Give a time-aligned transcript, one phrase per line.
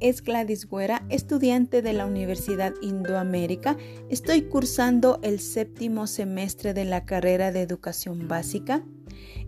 [0.00, 3.76] es Gladys Güera, estudiante de la Universidad Indoamérica.
[4.10, 8.82] Estoy cursando el séptimo semestre de la carrera de educación básica.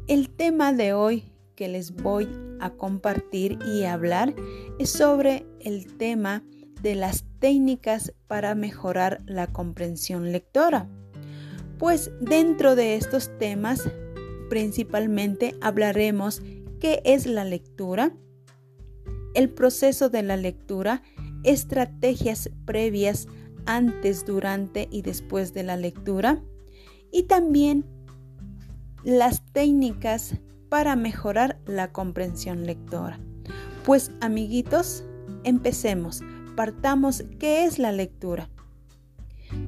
[0.07, 2.29] El tema de hoy que les voy
[2.61, 4.35] a compartir y hablar
[4.79, 6.45] es sobre el tema
[6.83, 10.89] de las técnicas para mejorar la comprensión lectora.
[11.79, 13.89] Pues dentro de estos temas
[14.49, 16.43] principalmente hablaremos
[16.81, 18.13] qué es la lectura,
[19.35, 21.03] el proceso de la lectura,
[21.45, 23.27] estrategias previas
[23.67, 26.43] antes, durante y después de la lectura
[27.13, 27.85] y también
[29.05, 30.35] las técnicas
[30.69, 33.21] para mejorar la comprensión lectora.
[33.85, 35.05] Pues amiguitos,
[35.45, 36.23] empecemos.
[36.57, 38.51] Partamos, ¿qué es la lectura?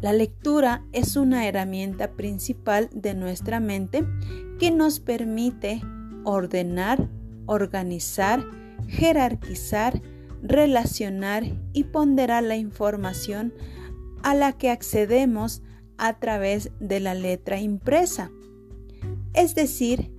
[0.01, 4.05] La lectura es una herramienta principal de nuestra mente
[4.59, 5.81] que nos permite
[6.25, 7.09] ordenar,
[7.47, 8.45] organizar,
[8.91, 10.03] jerarquizar,
[10.43, 13.55] relacionar y ponderar la información
[14.23, 15.63] a la que accedemos
[15.97, 18.31] a través de la letra impresa.
[19.33, 20.11] Es decir,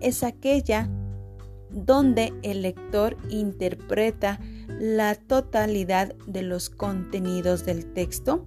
[0.00, 0.88] es aquella
[1.70, 4.40] donde el lector interpreta
[4.78, 8.46] la totalidad de los contenidos del texto.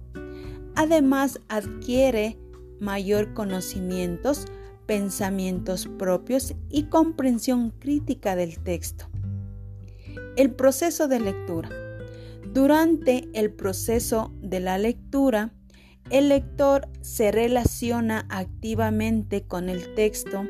[0.74, 2.38] Además, adquiere
[2.80, 4.46] mayor conocimientos,
[4.86, 9.13] pensamientos propios y comprensión crítica del texto.
[10.36, 11.68] El proceso de lectura.
[12.52, 15.54] Durante el proceso de la lectura,
[16.10, 20.44] el lector se relaciona activamente con el texto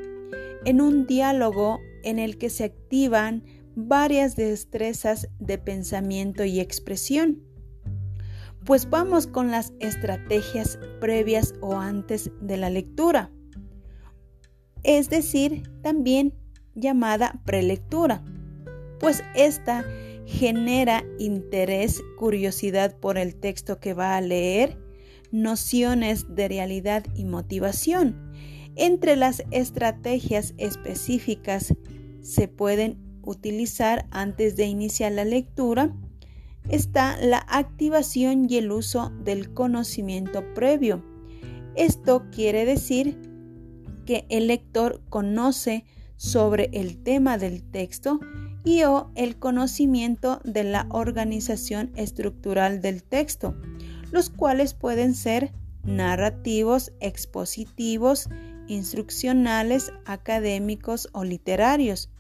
[0.64, 3.44] en un diálogo en el que se activan
[3.76, 7.42] varias destrezas de pensamiento y expresión.
[8.64, 13.30] Pues vamos con las estrategias previas o antes de la lectura,
[14.82, 16.32] es decir, también
[16.74, 18.24] llamada prelectura
[19.00, 19.84] pues esta
[20.26, 24.78] genera interés, curiosidad por el texto que va a leer,
[25.30, 28.32] nociones de realidad y motivación.
[28.76, 31.74] Entre las estrategias específicas
[32.22, 35.94] se pueden utilizar antes de iniciar la lectura
[36.68, 41.04] está la activación y el uso del conocimiento previo.
[41.76, 43.18] Esto quiere decir
[44.06, 45.84] que el lector conoce
[46.16, 48.20] sobre el tema del texto
[48.64, 53.54] y o el conocimiento de la organización estructural del texto,
[54.10, 55.52] los cuales pueden ser
[55.84, 58.28] narrativos, expositivos,
[58.66, 62.10] instruccionales, académicos o literarios.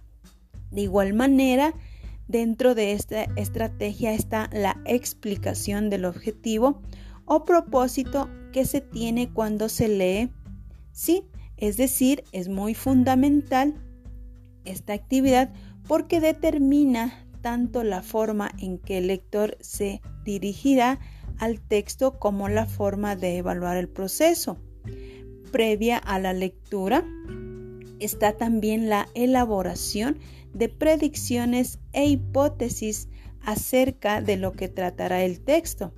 [0.70, 1.74] De igual manera,
[2.28, 6.82] dentro de esta estrategia está la explicación del objetivo
[7.24, 10.30] o propósito que se tiene cuando se lee.
[10.92, 11.24] Sí,
[11.56, 13.74] es decir, es muy fundamental
[14.64, 15.52] esta actividad
[15.86, 20.98] porque determina tanto la forma en que el lector se dirigirá
[21.38, 24.56] al texto como la forma de evaluar el proceso.
[25.52, 27.04] Previa a la lectura
[28.00, 30.18] está también la elaboración
[30.52, 33.08] de predicciones e hipótesis
[33.42, 35.92] acerca de lo que tratará el texto.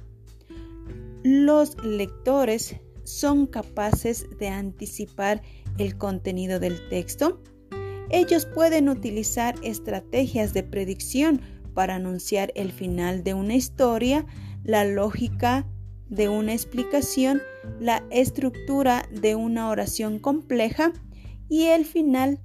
[1.22, 5.42] Los lectores son capaces de anticipar
[5.78, 7.40] el contenido del texto
[8.10, 11.40] ellos pueden utilizar estrategias de predicción
[11.74, 14.24] para anunciar el final de una historia,
[14.64, 15.66] la lógica
[16.08, 17.42] de una explicación,
[17.80, 20.92] la estructura de una oración compleja
[21.48, 22.40] y el final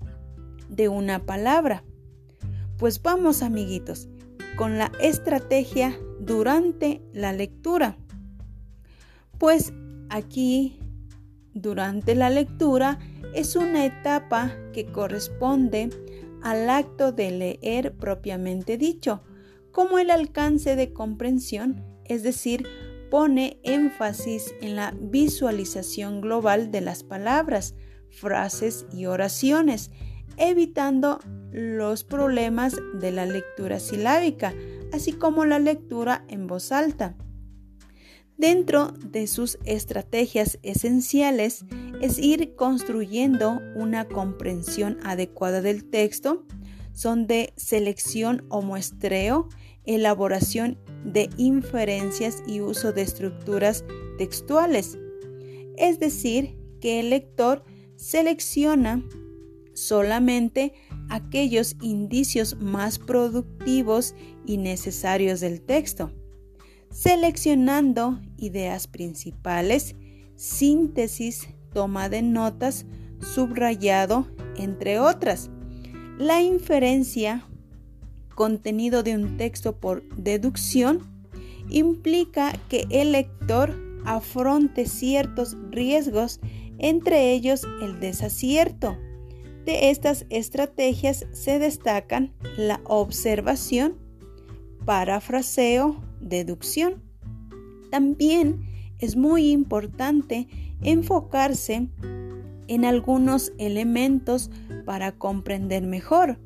[0.69, 1.83] de una palabra.
[2.77, 4.09] Pues vamos amiguitos
[4.55, 7.97] con la estrategia durante la lectura.
[9.37, 9.73] Pues
[10.09, 10.79] aquí,
[11.53, 12.99] durante la lectura,
[13.33, 15.89] es una etapa que corresponde
[16.41, 19.23] al acto de leer propiamente dicho,
[19.71, 22.67] como el alcance de comprensión, es decir,
[23.09, 27.75] pone énfasis en la visualización global de las palabras,
[28.09, 29.91] frases y oraciones,
[30.37, 31.19] evitando
[31.51, 34.53] los problemas de la lectura silábica,
[34.93, 37.15] así como la lectura en voz alta.
[38.37, 41.65] Dentro de sus estrategias esenciales
[42.01, 46.45] es ir construyendo una comprensión adecuada del texto,
[46.93, 49.47] son de selección o muestreo,
[49.85, 53.85] elaboración de inferencias y uso de estructuras
[54.17, 54.97] textuales.
[55.77, 57.63] Es decir, que el lector
[57.95, 59.03] selecciona
[59.73, 60.73] solamente
[61.09, 64.15] aquellos indicios más productivos
[64.45, 66.11] y necesarios del texto
[66.91, 69.95] seleccionando ideas principales,
[70.35, 72.85] síntesis, toma de notas,
[73.19, 75.49] subrayado, entre otras.
[76.17, 77.45] La inferencia
[78.35, 81.01] contenido de un texto por deducción
[81.69, 86.39] implica que el lector afronte ciertos riesgos,
[86.77, 88.97] entre ellos el desacierto.
[89.65, 93.97] De estas estrategias se destacan la observación,
[94.85, 97.03] parafraseo, deducción.
[97.91, 98.70] También
[99.01, 100.47] es muy importante
[100.81, 101.89] enfocarse
[102.67, 104.49] en algunos elementos
[104.85, 106.39] para comprender mejor,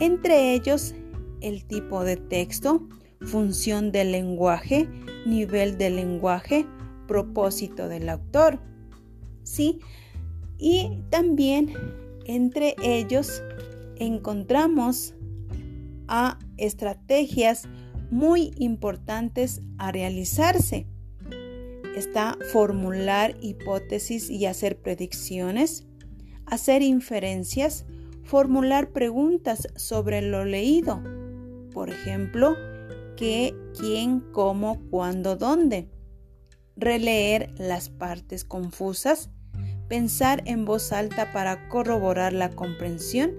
[0.00, 0.94] entre ellos
[1.40, 2.86] el tipo de texto,
[3.20, 4.88] función del lenguaje,
[5.26, 6.66] nivel del lenguaje,
[7.08, 8.60] propósito del autor.
[9.42, 9.80] ¿Sí?
[10.58, 11.74] Y también
[12.26, 13.42] entre ellos
[13.96, 15.14] encontramos
[16.06, 17.68] a estrategias
[18.10, 20.86] muy importantes a realizarse.
[21.96, 25.86] Está formular hipótesis y hacer predicciones,
[26.46, 27.84] hacer inferencias,
[28.24, 31.02] formular preguntas sobre lo leído.
[31.72, 32.56] Por ejemplo,
[33.16, 35.90] qué, quién, cómo, cuándo, dónde.
[36.76, 39.30] Releer las partes confusas,
[39.92, 43.32] pensar en voz alta para corroborar la comprensión,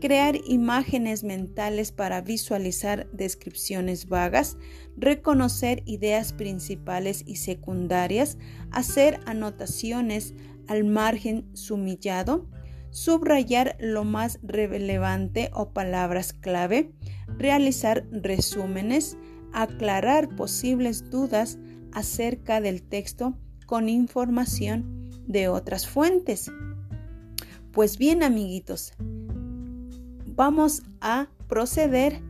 [0.00, 4.56] crear imágenes mentales para visualizar descripciones vagas,
[4.96, 8.38] reconocer ideas principales y secundarias,
[8.72, 10.34] hacer anotaciones
[10.66, 12.48] al margen sumillado,
[12.90, 16.90] subrayar lo más relevante o palabras clave,
[17.38, 19.16] realizar resúmenes,
[19.52, 21.60] aclarar posibles dudas
[21.92, 24.99] acerca del texto con información
[25.30, 26.50] de otras fuentes.
[27.72, 28.92] Pues bien, amiguitos,
[30.26, 32.20] vamos a proceder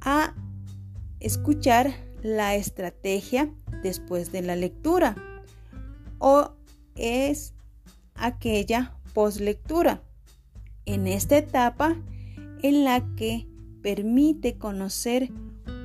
[0.00, 0.34] a
[1.18, 3.50] escuchar la estrategia
[3.82, 5.16] después de la lectura
[6.18, 6.52] o
[6.94, 7.52] es
[8.14, 10.02] aquella postlectura.
[10.84, 11.96] En esta etapa
[12.62, 13.48] en la que
[13.82, 15.30] permite conocer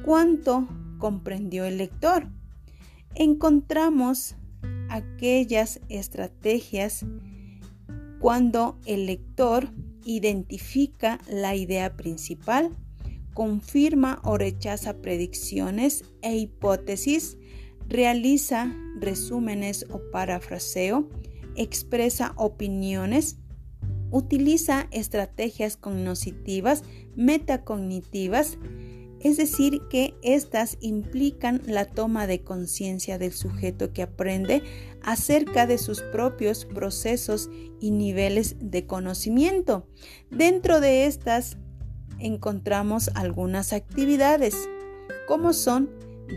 [0.05, 0.67] cuánto
[0.99, 2.27] comprendió el lector,
[3.15, 4.35] encontramos
[4.91, 7.05] aquellas estrategias
[8.19, 9.69] cuando el lector
[10.03, 12.75] identifica la idea principal,
[13.33, 17.37] confirma o rechaza predicciones e hipótesis,
[17.87, 21.09] realiza resúmenes o parafraseo,
[21.55, 23.37] expresa opiniones,
[24.11, 26.83] utiliza estrategias cognitivas,
[27.15, 28.57] metacognitivas,
[29.23, 34.63] es decir, que éstas implican la toma de conciencia del sujeto que aprende
[35.03, 39.87] acerca de sus propios procesos y niveles de conocimiento.
[40.29, 41.57] Dentro de estas
[42.19, 44.55] encontramos algunas actividades,
[45.27, 45.89] como son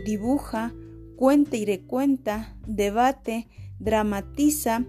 [0.05, 0.73] dibuja,
[1.15, 3.47] cuenta y recuenta, debate,
[3.79, 4.85] dramatiza,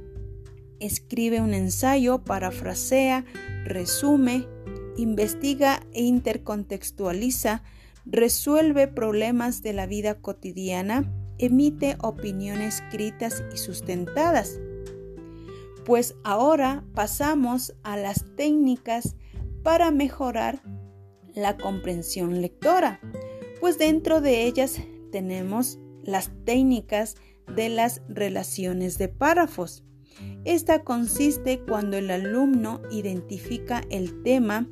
[0.80, 3.24] escribe un ensayo, parafrasea,
[3.64, 4.46] resume,
[4.96, 7.62] investiga e intercontextualiza,
[8.06, 14.60] resuelve problemas de la vida cotidiana, emite opiniones escritas y sustentadas.
[15.84, 19.16] Pues ahora pasamos a las técnicas
[19.62, 20.62] para mejorar
[21.34, 23.00] la comprensión lectora,
[23.60, 24.80] pues dentro de ellas
[25.12, 27.16] tenemos las técnicas
[27.54, 29.84] de las relaciones de párrafos.
[30.44, 34.68] Esta consiste cuando el alumno identifica el tema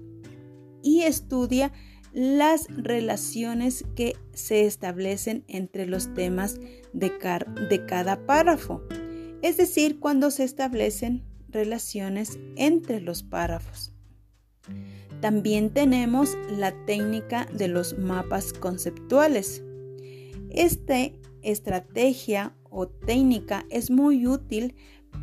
[0.82, 1.72] y estudia
[2.14, 6.60] las relaciones que se establecen entre los temas
[6.92, 7.18] de,
[7.86, 8.82] cada párrafo,
[9.42, 13.92] es decir, cuando se establecen relaciones entre los párrafos.
[15.20, 19.64] También tenemos la técnica de los mapas conceptuales.
[20.50, 21.10] Esta
[21.42, 24.76] estrategia o técnica es muy útil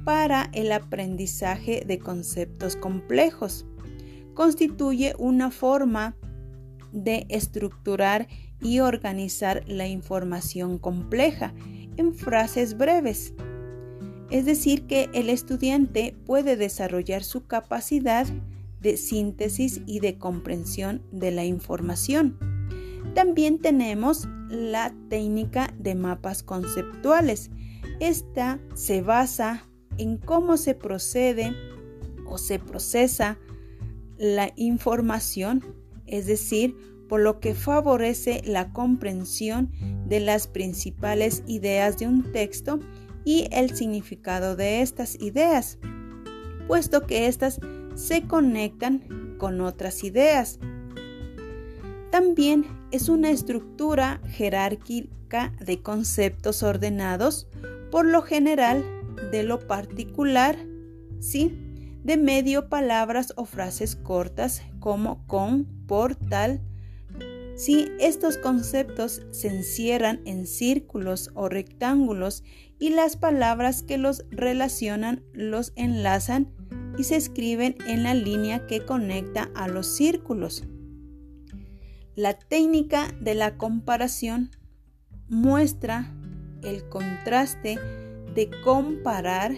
[0.03, 3.65] para el aprendizaje de conceptos complejos.
[4.33, 6.17] Constituye una forma
[6.91, 8.27] de estructurar
[8.61, 11.53] y organizar la información compleja
[11.97, 13.33] en frases breves.
[14.29, 18.27] Es decir, que el estudiante puede desarrollar su capacidad
[18.79, 22.37] de síntesis y de comprensión de la información.
[23.13, 27.51] También tenemos la técnica de mapas conceptuales.
[27.99, 29.67] Esta se basa
[29.97, 31.53] en cómo se procede
[32.25, 33.37] o se procesa
[34.17, 35.63] la información
[36.11, 36.75] es decir,
[37.09, 39.71] por lo que favorece la comprensión
[40.05, 42.79] de las principales ideas de un texto
[43.25, 45.77] y el significado de estas ideas,
[46.67, 47.59] puesto que éstas
[47.95, 50.59] se conectan con otras ideas.
[52.11, 57.47] También es una estructura jerárquica de conceptos ordenados,
[57.89, 58.85] por lo general
[59.31, 60.57] de lo particular,
[61.19, 61.70] ¿sí?
[62.03, 66.61] De medio palabras o frases cortas como con, por, tal,
[67.55, 72.43] Si estos conceptos se encierran en círculos o rectángulos
[72.79, 76.51] y las palabras que los relacionan los enlazan
[76.97, 80.63] y se escriben en la línea que conecta a los círculos.
[82.15, 84.49] La técnica de la comparación
[85.29, 86.13] muestra
[86.63, 87.77] el contraste
[88.35, 89.53] de comparar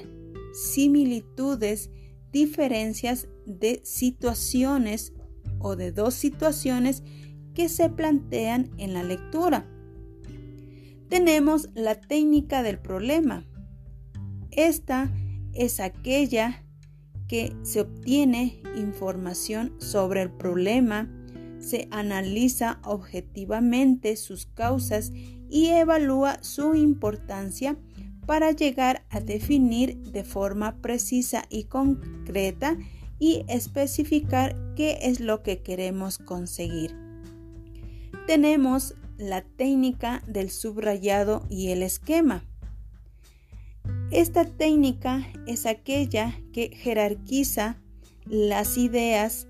[0.53, 1.89] similitudes,
[2.33, 5.13] diferencias de situaciones
[5.59, 7.03] o de dos situaciones
[7.53, 9.65] que se plantean en la lectura.
[11.07, 13.45] Tenemos la técnica del problema.
[14.51, 15.13] Esta
[15.53, 16.65] es aquella
[17.27, 21.09] que se obtiene información sobre el problema,
[21.59, 25.11] se analiza objetivamente sus causas
[25.49, 27.77] y evalúa su importancia
[28.25, 32.77] para llegar a definir de forma precisa y concreta
[33.19, 36.95] y especificar qué es lo que queremos conseguir.
[38.27, 42.43] Tenemos la técnica del subrayado y el esquema.
[44.11, 47.77] Esta técnica es aquella que jerarquiza
[48.25, 49.47] las ideas,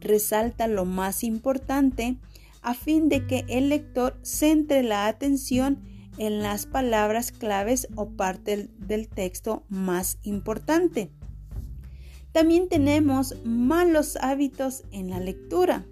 [0.00, 2.16] resalta lo más importante
[2.62, 5.80] a fin de que el lector centre la atención
[6.18, 11.10] en las palabras claves o parte del texto más importante.
[12.32, 15.86] También tenemos malos hábitos en la lectura.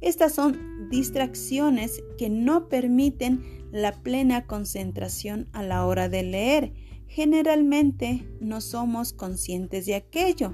[0.00, 6.72] Estas son distracciones que no permiten la plena concentración a la hora de leer.
[7.06, 10.52] Generalmente no somos conscientes de aquello.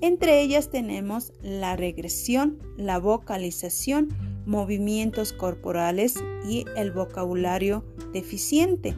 [0.00, 4.08] Entre ellas tenemos la regresión, la vocalización,
[4.50, 8.96] movimientos corporales y el vocabulario deficiente.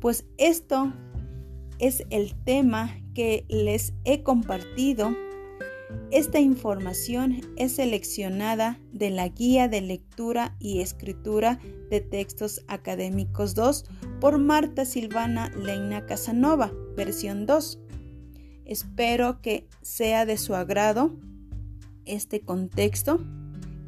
[0.00, 0.90] Pues esto
[1.78, 5.14] es el tema que les he compartido.
[6.10, 11.60] Esta información es seleccionada de la Guía de Lectura y Escritura
[11.90, 13.84] de Textos Académicos 2
[14.18, 17.80] por Marta Silvana Leina Casanova, versión 2.
[18.64, 21.18] Espero que sea de su agrado
[22.06, 23.20] este contexto.